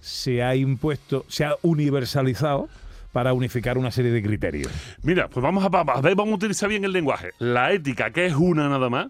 se 0.00 0.42
ha 0.42 0.56
impuesto, 0.56 1.24
se 1.28 1.44
ha 1.44 1.56
universalizado 1.62 2.68
para 3.16 3.32
unificar 3.32 3.78
una 3.78 3.90
serie 3.90 4.10
de 4.10 4.22
criterios? 4.22 4.70
Mira, 5.02 5.28
pues 5.28 5.42
vamos 5.42 5.64
a, 5.64 5.68
a 5.68 6.00
ver, 6.02 6.14
vamos 6.14 6.32
a 6.32 6.34
utilizar 6.34 6.68
bien 6.68 6.84
el 6.84 6.92
lenguaje. 6.92 7.30
La 7.38 7.72
ética, 7.72 8.10
que 8.10 8.26
es 8.26 8.34
una 8.34 8.68
nada 8.68 8.90
más, 8.90 9.06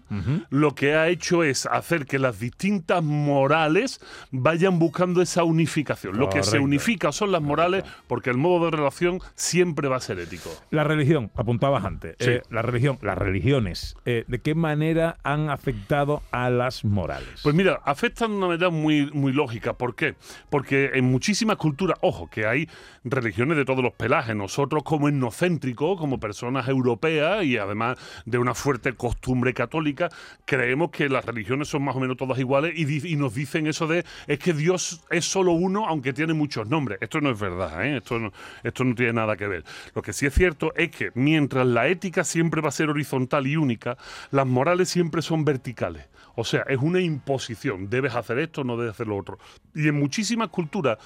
lo 0.49 0.75
que 0.75 0.95
ha 0.95 1.09
hecho 1.09 1.43
es 1.43 1.65
hacer 1.65 2.05
que 2.05 2.17
las 2.17 2.39
distintas 2.39 3.03
morales 3.03 3.99
vayan 4.31 4.79
buscando 4.79 5.21
esa 5.21 5.43
unificación. 5.43 6.17
Lo 6.17 6.29
que 6.29 6.41
se 6.41 6.57
unifica 6.57 7.11
son 7.11 7.33
las 7.33 7.41
morales 7.41 7.83
porque 8.07 8.29
el 8.29 8.37
modo 8.37 8.71
de 8.71 8.77
relación 8.77 9.19
siempre 9.35 9.89
va 9.89 9.97
a 9.97 9.99
ser 9.99 10.19
ético. 10.19 10.51
La 10.69 10.85
religión, 10.85 11.29
apuntabas 11.35 11.83
antes. 11.83 12.15
Sí. 12.17 12.29
Eh, 12.29 12.43
la 12.49 12.61
religión, 12.61 12.99
las 13.01 13.17
religiones, 13.17 13.97
eh, 14.05 14.23
¿de 14.29 14.39
qué 14.39 14.55
manera 14.55 15.17
han 15.23 15.49
afectado 15.49 16.23
a 16.31 16.49
las 16.49 16.85
morales? 16.85 17.41
Pues 17.43 17.53
mira, 17.53 17.81
afectan 17.83 18.31
de 18.31 18.37
una 18.37 18.47
manera 18.47 18.69
muy, 18.69 19.11
muy 19.11 19.33
lógica. 19.33 19.73
¿Por 19.73 19.95
qué? 19.95 20.15
Porque 20.49 20.91
en 20.93 21.03
muchísimas 21.03 21.57
culturas, 21.57 21.97
ojo, 21.99 22.29
que 22.29 22.47
hay 22.47 22.69
religiones 23.03 23.57
de 23.57 23.65
todos 23.65 23.83
los 23.83 23.96
pelajes. 23.97 24.35
Nosotros 24.35 24.83
como 24.83 25.09
etnocéntricos, 25.09 25.99
como 25.99 26.19
personas 26.19 26.67
europeas 26.67 27.43
y 27.43 27.57
además 27.57 27.97
de 28.25 28.37
una 28.37 28.53
fuerte 28.53 28.93
costumbre 28.93 29.53
católica, 29.53 30.09
creemos 30.45 30.91
que 30.91 31.09
las 31.09 31.25
religiones 31.25 31.67
son 31.67 31.83
más 31.83 31.95
o 31.95 31.99
menos 31.99 32.17
todas 32.17 32.39
iguales 32.39 32.73
y, 32.77 33.15
nos 33.17 33.33
dicen 33.33 33.67
eso 33.67 33.87
de 33.87 34.05
es 34.27 34.37
que 34.37 34.53
Dios 34.53 35.01
es 35.09 35.25
solo 35.25 35.53
uno 35.53 35.87
aunque 35.87 36.13
tiene 36.13 36.33
muchos 36.33 36.67
nombres. 36.67 36.99
Esto 37.01 37.19
no 37.19 37.31
es 37.31 37.39
verdad, 37.39 37.85
¿eh? 37.85 37.97
esto, 37.97 38.31
esto 38.63 38.83
no 38.83 38.95
tiene 38.95 39.13
nada 39.13 39.35
que 39.35 39.47
ver. 39.47 39.63
Lo 39.95 40.01
que 40.01 40.13
sí 40.13 40.25
es 40.27 40.33
cierto 40.33 40.73
es 40.75 40.91
que 40.91 41.11
mientras 41.15 41.65
la 41.65 41.87
ética 41.87 42.23
siempre 42.23 42.61
va 42.61 42.69
a 42.69 42.71
ser 42.71 42.89
horizontal 42.89 43.47
y 43.47 43.57
única, 43.57 43.97
las 44.31 44.45
morales 44.45 44.89
siempre 44.89 45.21
son 45.21 45.43
verticales. 45.43 46.05
O 46.39 46.43
sea, 46.43 46.61
es 46.69 46.77
una 46.77 47.01
imposición. 47.01 47.89
Debes 47.89 48.13
hacer 48.13 48.37
esto, 48.37 48.63
no 48.63 48.77
debes 48.77 48.93
hacer 48.93 49.07
lo 49.07 49.17
otro. 49.17 49.39
Y 49.73 49.87
en 49.87 49.99
muchísimas 49.99 50.49
culturas, 50.49 50.99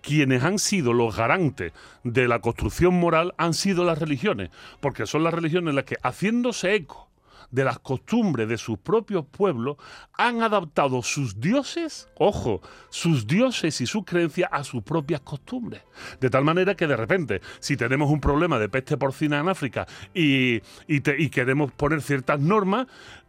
quienes 0.00 0.42
han 0.42 0.58
sido 0.58 0.94
los 0.94 1.14
garantes 1.14 1.74
de 2.04 2.26
la 2.26 2.38
construcción 2.38 2.98
moral 2.98 3.34
han 3.36 3.52
sido 3.52 3.84
las 3.84 3.98
religiones. 3.98 4.48
Porque 4.80 5.04
son 5.04 5.24
las 5.24 5.34
religiones 5.34 5.74
las 5.74 5.84
que, 5.84 5.98
haciéndose 6.02 6.74
eco 6.74 7.10
de 7.50 7.64
las 7.64 7.78
costumbres 7.78 8.48
de 8.48 8.56
sus 8.56 8.78
propios 8.78 9.26
pueblos, 9.26 9.76
han 10.14 10.42
adaptado 10.42 11.02
sus 11.02 11.38
dioses, 11.38 12.08
ojo, 12.16 12.62
sus 12.88 13.26
dioses 13.26 13.78
y 13.82 13.86
sus 13.86 14.04
creencias 14.04 14.48
a 14.50 14.64
sus 14.64 14.82
propias 14.82 15.20
costumbres. 15.20 15.82
De 16.18 16.30
tal 16.30 16.44
manera 16.44 16.74
que 16.74 16.86
de 16.86 16.96
repente, 16.96 17.42
si 17.60 17.76
tenemos 17.76 18.10
un 18.10 18.20
problema 18.20 18.58
de 18.58 18.70
peste 18.70 18.96
porcina 18.96 19.38
en 19.38 19.50
África 19.50 19.86
y 20.14 20.60
queremos 21.30 21.70
poner 21.72 22.00
ciertas 22.00 22.40
normas, 22.40 22.86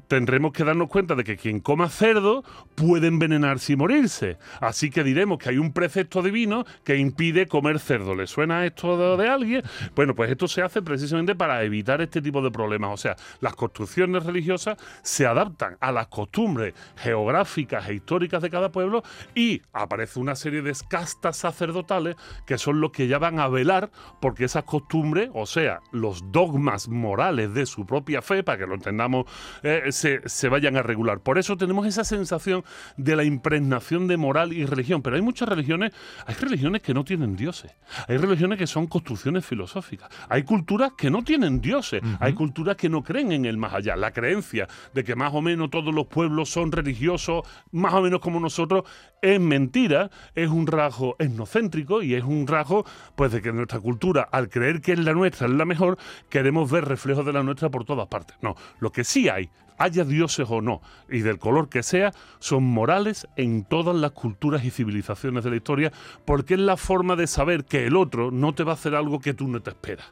tendremos 0.08 0.52
que 0.52 0.64
darnos 0.64 0.90
cuenta 0.90 1.16
de 1.16 1.24
que 1.24 1.38
quien 1.38 1.60
coma 1.60 1.90
cerdo 1.90 2.44
puede 2.76 3.08
envenenarse 3.08 3.74
y 3.74 3.76
morirse. 3.76 4.38
Así 4.60 4.90
que 4.90 5.04
diremos 5.04 5.38
que 5.38 5.50
hay 5.50 5.58
un 5.58 5.74
precepto 5.74 6.22
divino 6.22 6.66
que 6.84 6.98
impide 6.98 7.48
comer 7.48 7.80
cerdo. 7.80 8.16
¿Le 8.16 8.28
suena 8.28 8.66
esto 8.66 9.18
de, 9.18 9.28
alguien? 9.28 9.64
Bueno, 9.96 10.16
pues 10.16 10.32
esto 10.32 10.48
se 10.48 10.62
hace 10.62 10.82
precisamente 10.82 11.36
para 11.36 11.64
evitar 11.64 12.02
este 12.02 12.22
tipo 12.22 12.42
de 12.42 12.52
problemas. 12.52 12.92
O 12.94 12.98
sea, 12.98 13.16
las 13.40 13.56
construcciones 13.56 14.24
religiosas 14.24 14.78
se 15.02 15.26
adaptan 15.26 15.78
a 15.80 15.92
las 15.92 16.08
costumbres 16.08 16.74
geográficas 16.98 17.88
e 17.90 17.96
históricas 17.96 18.42
de 18.42 18.50
cada 18.50 18.72
pueblo 18.72 19.04
y 19.34 19.62
aparece 19.74 20.20
una 20.20 20.36
serie 20.36 20.62
de 20.62 20.76
castas 20.90 21.38
sacerdotales 21.38 22.16
que 22.46 22.58
son 22.58 22.82
los 22.82 22.92
que 22.92 23.08
ya 23.08 23.18
van 23.18 23.40
a 23.40 23.48
velar 23.48 23.92
porque 24.20 24.46
esas 24.46 24.64
costumbres, 24.64 25.30
o 25.34 25.46
sea, 25.46 25.80
los 25.92 26.32
dogmas 26.32 26.88
morales 26.88 27.54
de 27.54 27.66
su 27.66 27.86
propia 27.86 28.22
fe, 28.22 28.44
para 28.44 28.58
que 28.58 28.68
lo 28.68 28.76
entendamos, 28.76 29.26
eh, 29.64 29.84
se, 29.96 30.22
se 30.28 30.50
vayan 30.50 30.78
a 30.78 30.84
regular. 30.84 31.20
Por 31.20 31.38
eso 31.38 31.58
tenemos 31.58 31.88
esa 31.88 32.04
sensación 32.04 32.64
de 32.98 33.16
la 33.16 33.24
impregnación 33.24 34.08
de 34.08 34.18
moral 34.18 34.54
y 34.54 34.66
religión. 34.66 35.02
Pero 35.02 35.16
hay 35.16 35.22
muchas 35.22 35.50
religiones, 35.50 35.94
hay 36.26 36.36
religiones 36.36 36.82
que 36.82 36.94
no 36.94 37.04
tienen 37.04 37.36
dioses, 37.36 37.72
hay 38.08 38.18
religiones 38.18 38.60
que 38.60 38.68
son 38.68 38.88
construcciones 38.88 39.46
filosóficas, 39.46 40.10
hay 40.30 40.44
culturas 40.44 40.94
que 40.98 41.10
no 41.10 41.24
tienen 41.24 41.62
dioses, 41.62 42.02
hay 42.20 42.34
culturas 42.34 42.76
que 42.76 42.90
no 42.90 43.04
creen 43.04 43.32
en 43.32 43.46
el 43.46 43.58
más 43.58 43.74
allá. 43.74 43.96
La 43.96 44.12
creencia 44.12 44.68
de 44.94 45.04
que 45.04 45.16
más 45.16 45.34
o 45.34 45.42
menos 45.42 45.70
todos 45.70 45.94
los 45.94 46.08
pueblos 46.08 46.50
son 46.50 46.72
religiosos, 46.72 47.44
más 47.72 47.94
o 47.94 48.02
menos 48.02 48.20
como 48.20 48.40
nosotros, 48.40 48.84
es 49.22 49.40
mentira, 49.40 50.12
es 50.36 50.50
un 50.50 50.68
rasgo 50.68 51.16
etnocéntrico 51.20 52.02
y 52.02 52.16
es 52.16 52.24
un 52.24 52.48
rasgo 52.48 52.86
pues 53.16 53.32
de 53.32 53.42
que 53.42 53.52
nuestra 53.52 53.80
cultura, 53.80 54.28
al 54.32 54.50
creer 54.50 54.82
que 54.82 54.94
es 54.94 55.00
la 55.00 55.14
nuestra, 55.14 55.48
es 55.48 55.54
la 55.54 55.66
mejor, 55.66 55.98
queremos 56.30 56.70
ver 56.70 56.86
reflejos 56.86 57.26
de 57.26 57.34
la 57.34 57.44
nuestra 57.44 57.70
por 57.70 57.86
todas 57.86 58.08
partes. 58.08 58.38
No, 58.42 58.56
lo 58.80 58.92
que 58.92 59.04
sí 59.04 59.30
hay, 59.30 59.50
haya 59.78 60.04
dioses 60.04 60.48
o 60.50 60.62
no, 60.62 60.82
y 61.10 61.20
del 61.20 61.40
color 61.40 61.70
que 61.70 61.84
sea, 61.84 62.12
son 62.40 62.64
morales 62.64 63.28
en 63.36 63.64
todas 63.64 63.96
las 63.96 64.12
culturas 64.12 64.64
y 64.64 64.72
civilizaciones 64.72 65.44
de 65.44 65.50
la 65.50 65.56
historia, 65.56 65.92
porque 66.26 66.56
es 66.56 66.60
la 66.60 66.78
forma 66.78 67.16
de 67.16 67.28
saber 67.28 67.66
que 67.66 67.86
el 67.86 67.96
otro 67.96 68.32
no 68.32 68.54
te 68.54 68.64
va 68.64 68.72
a 68.72 68.76
hacer 68.76 68.96
algo 68.96 69.20
que 69.20 69.34
tú 69.34 69.48
no 69.48 69.62
te 69.62 69.72
esperas. 69.72 70.12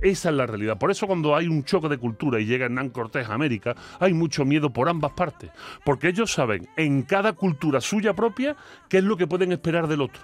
Esa 0.00 0.30
es 0.30 0.34
la 0.34 0.46
realidad. 0.46 0.78
Por 0.78 0.90
eso 0.90 1.06
cuando 1.06 1.36
hay 1.36 1.46
un 1.46 1.64
choque 1.64 1.88
de 1.88 1.98
cultura 1.98 2.40
y 2.40 2.46
llega 2.46 2.64
Hernán 2.64 2.88
Cortés 2.88 3.28
a 3.28 3.34
América, 3.34 3.76
hay 3.98 4.14
mucho 4.14 4.44
miedo 4.44 4.72
por 4.72 4.88
ambas 4.88 5.12
partes. 5.12 5.50
Porque 5.84 6.08
ellos 6.08 6.32
saben 6.32 6.68
en 6.76 7.02
cada 7.02 7.34
cultura 7.34 7.80
suya 7.80 8.14
propia 8.14 8.56
qué 8.88 8.98
es 8.98 9.04
lo 9.04 9.16
que 9.16 9.26
pueden 9.26 9.52
esperar 9.52 9.88
del 9.88 10.00
otro. 10.00 10.22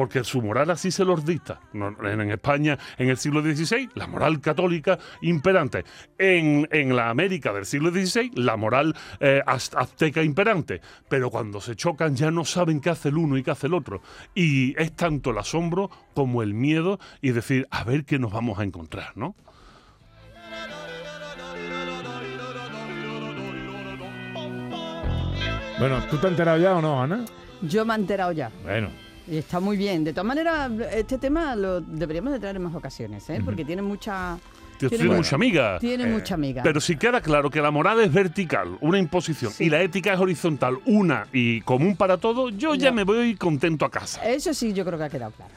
Porque 0.00 0.24
su 0.24 0.40
moral 0.40 0.70
así 0.70 0.90
se 0.90 1.04
los 1.04 1.26
dicta. 1.26 1.60
En 1.74 2.30
España, 2.30 2.78
en 2.96 3.10
el 3.10 3.18
siglo 3.18 3.42
XVI, 3.42 3.90
la 3.96 4.06
moral 4.06 4.40
católica 4.40 4.98
imperante. 5.20 5.84
En, 6.16 6.66
en 6.72 6.96
la 6.96 7.10
América 7.10 7.52
del 7.52 7.66
siglo 7.66 7.90
XVI, 7.90 8.30
la 8.36 8.56
moral 8.56 8.96
eh, 9.20 9.42
az- 9.46 9.74
azteca 9.76 10.22
imperante. 10.22 10.80
Pero 11.10 11.28
cuando 11.30 11.60
se 11.60 11.76
chocan 11.76 12.16
ya 12.16 12.30
no 12.30 12.46
saben 12.46 12.80
qué 12.80 12.88
hace 12.88 13.10
el 13.10 13.18
uno 13.18 13.36
y 13.36 13.42
qué 13.42 13.50
hace 13.50 13.66
el 13.66 13.74
otro. 13.74 14.00
Y 14.34 14.74
es 14.80 14.96
tanto 14.96 15.32
el 15.32 15.38
asombro 15.38 15.90
como 16.14 16.42
el 16.42 16.54
miedo 16.54 16.98
y 17.20 17.32
decir, 17.32 17.68
a 17.70 17.84
ver 17.84 18.06
qué 18.06 18.18
nos 18.18 18.32
vamos 18.32 18.58
a 18.58 18.64
encontrar, 18.64 19.12
¿no? 19.18 19.34
Bueno, 25.78 25.98
¿tú 26.10 26.16
te 26.18 26.26
has 26.26 26.30
enterado 26.32 26.58
ya 26.58 26.76
o 26.76 26.82
no, 26.82 27.02
Ana? 27.02 27.24
Yo 27.62 27.84
me 27.84 27.94
he 27.94 27.96
enterado 27.96 28.32
ya. 28.32 28.50
Bueno, 28.62 28.88
Y 29.30 29.38
está 29.38 29.60
muy 29.60 29.76
bien. 29.76 30.02
De 30.02 30.12
todas 30.12 30.26
maneras, 30.26 30.70
este 30.92 31.16
tema 31.18 31.54
lo 31.54 31.80
deberíamos 31.80 32.32
de 32.32 32.40
traer 32.40 32.56
en 32.56 32.62
más 32.62 32.74
ocasiones, 32.74 33.30
¿eh? 33.30 33.40
Porque 33.44 33.64
tiene 33.64 33.80
mucha... 33.82 34.36
Tiene, 34.78 34.96
Tiene- 34.96 35.14
mucha 35.14 35.36
amiga. 35.36 35.78
Tiene 35.78 36.06
mucha 36.06 36.34
amiga. 36.34 36.62
Pero 36.62 36.80
si 36.80 36.96
queda 36.96 37.20
claro 37.20 37.50
que 37.50 37.60
la 37.60 37.70
moral 37.70 38.00
es 38.00 38.10
vertical, 38.10 38.78
una 38.80 38.98
imposición, 38.98 39.52
Sí. 39.52 39.64
y 39.64 39.68
la 39.70 39.82
ética 39.82 40.14
es 40.14 40.18
horizontal, 40.18 40.78
una 40.86 41.26
y 41.34 41.60
común 41.60 41.96
para 41.96 42.16
todos, 42.16 42.56
yo 42.56 42.74
Ya. 42.74 42.90
me 42.90 43.04
voy 43.04 43.36
contento 43.36 43.84
a 43.84 43.90
casa. 43.90 44.26
Eso 44.26 44.54
sí, 44.54 44.72
yo 44.72 44.82
creo 44.86 44.96
que 44.98 45.04
ha 45.04 45.10
quedado 45.10 45.32
claro. 45.32 45.52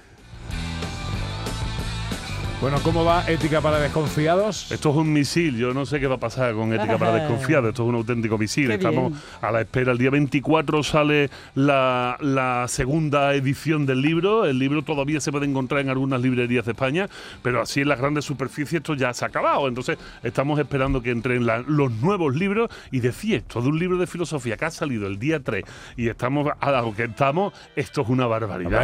Bueno, 2.64 2.78
¿cómo 2.82 3.04
va 3.04 3.26
ética 3.30 3.60
para 3.60 3.78
desconfiados? 3.78 4.72
Esto 4.72 4.92
es 4.92 4.96
un 4.96 5.12
misil, 5.12 5.58
yo 5.58 5.74
no 5.74 5.86
sé 5.86 6.00
qué 6.00 6.08
va 6.08 6.16
a 6.16 6.20
pasar 6.20 6.54
con 6.54 6.72
ética 6.72 6.98
para 6.98 7.14
desconfiados, 7.16 7.68
esto 7.70 7.84
es 7.84 7.90
un 7.90 7.96
auténtico 7.96 8.38
misil, 8.38 8.68
Qué 8.70 8.76
estamos 8.76 9.12
bien. 9.12 9.22
a 9.42 9.52
la 9.52 9.60
espera. 9.60 9.92
El 9.92 9.98
día 9.98 10.10
24 10.12 10.82
sale 10.82 11.30
la, 11.56 12.16
la 12.22 12.66
segunda 12.70 13.34
edición 13.34 13.86
del 13.86 14.02
libro, 14.02 14.46
el 14.46 14.60
libro 14.60 14.82
todavía 14.82 15.20
se 15.20 15.30
puede 15.30 15.46
encontrar 15.46 15.82
en 15.82 15.90
algunas 15.90 16.22
librerías 16.22 16.64
de 16.64 16.72
España, 16.72 17.10
pero 17.42 17.62
así 17.62 17.82
en 17.82 17.90
las 17.90 18.00
grandes 18.00 18.24
superficies 18.24 18.76
esto 18.80 18.94
ya 18.94 19.14
se 19.14 19.26
ha 19.26 19.28
acabado, 19.28 19.68
entonces 19.68 19.98
estamos 20.24 20.58
esperando 20.58 21.02
que 21.02 21.12
entren 21.12 21.46
la- 21.46 21.60
los 21.68 21.92
nuevos 21.92 22.34
libros 22.34 22.70
y 22.92 23.02
decía 23.02 23.36
esto 23.36 23.62
de 23.62 23.68
un 23.68 23.78
libro 23.78 23.98
de 23.98 24.08
filosofía 24.08 24.56
que 24.56 24.64
ha 24.64 24.72
salido 24.72 25.06
el 25.08 25.20
día 25.20 25.42
3 25.42 25.66
y 25.98 26.08
estamos 26.08 26.48
a 26.62 26.72
lo 26.82 26.96
que 26.96 27.04
estamos, 27.04 27.52
esto 27.76 28.04
es 28.04 28.08
una 28.08 28.26
barbaridad. 28.26 28.80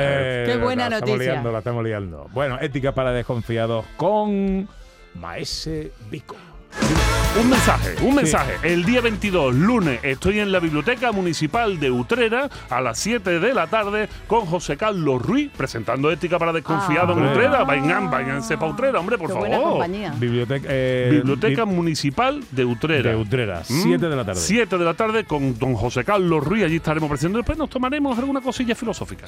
Qué 0.46 0.58
buena 0.62 0.90
la 0.90 0.96
Estamos 0.98 1.12
noticia. 1.16 1.32
liando, 1.32 1.52
la 1.54 1.58
estamos 1.60 1.84
liando. 1.86 2.30
Bueno, 2.34 2.58
ética 2.60 2.94
para 2.94 3.14
desconfiados 3.14 3.69
con 3.98 4.68
Maese 5.16 5.92
Vico. 6.10 6.36
Un 7.40 7.50
mensaje, 7.50 7.96
un 8.02 8.16
mensaje. 8.16 8.54
El 8.64 8.84
día 8.86 9.02
22, 9.02 9.54
lunes, 9.54 10.00
estoy 10.04 10.40
en 10.40 10.52
la 10.52 10.60
Biblioteca 10.60 11.12
Municipal 11.12 11.80
de 11.80 11.90
Utrera 11.92 12.50
a 12.70 12.82
las 12.82 12.98
7 13.00 13.40
de 13.40 13.54
la 13.54 13.68
tarde 13.68 14.08
con 14.28 14.46
José 14.46 14.78
Carlos 14.78 15.22
Ruiz 15.22 15.52
presentando 15.56 16.12
Ética 16.12 16.38
para 16.40 16.52
Desconfiados 16.54 17.18
en 17.18 17.24
Ah. 17.26 17.32
Utrera. 17.32 17.64
Vayan, 17.64 18.10
váyanse 18.10 18.58
para 18.58 18.72
Utrera, 18.72 19.00
hombre, 19.00 19.18
por 19.18 19.28
Qué 19.28 19.34
favor. 19.34 19.48
buena 19.50 19.64
compañía. 19.64 20.14
Biblioteca, 20.18 20.68
eh, 20.70 21.10
Biblioteca 21.12 21.66
bi- 21.66 21.72
Municipal 21.72 22.44
de 22.52 22.66
Utrera. 22.66 23.10
de 23.12 23.16
Utrera, 23.16 23.60
Mm, 23.68 23.82
7 23.84 24.10
de 24.10 24.16
la 24.16 24.26
tarde. 24.26 24.40
7 24.42 24.78
de 24.78 24.86
la 24.86 24.94
tarde 24.96 25.24
con 25.26 25.58
don 25.58 25.76
José 25.76 26.04
Carlos 26.04 26.44
Ruiz. 26.44 26.64
Allí 26.66 26.78
estaremos 26.78 27.10
presentes. 27.10 27.38
Después 27.38 27.58
nos 27.58 27.70
tomaremos 27.70 28.18
alguna 28.18 28.42
cosilla 28.42 28.74
filosófica. 28.76 29.28